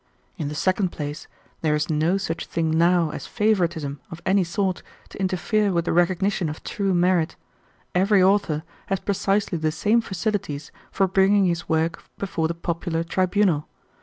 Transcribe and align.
In 0.35 0.47
the 0.47 0.55
second 0.55 0.91
place, 0.91 1.27
there 1.61 1.75
is 1.75 1.87
no 1.91 2.17
such 2.17 2.47
thing 2.47 2.75
now 2.75 3.11
as 3.11 3.27
favoritism 3.27 3.99
of 4.09 4.19
any 4.25 4.43
sort 4.43 4.81
to 5.09 5.19
interfere 5.19 5.71
with 5.71 5.85
the 5.85 5.93
recognition 5.93 6.49
of 6.49 6.63
true 6.63 6.95
merit. 6.95 7.35
Every 7.93 8.23
author 8.23 8.63
has 8.87 8.99
precisely 8.99 9.59
the 9.59 9.71
same 9.71 10.01
facilities 10.01 10.71
for 10.91 11.05
bringing 11.07 11.45
his 11.45 11.69
work 11.69 12.03
before 12.17 12.47
the 12.47 12.55
popular 12.55 13.03
tribunal. 13.03 13.67